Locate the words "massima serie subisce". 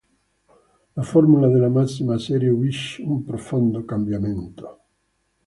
1.69-3.03